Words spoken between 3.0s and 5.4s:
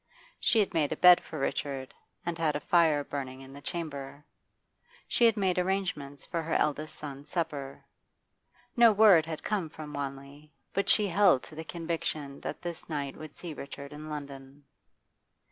burning in the chamber. She had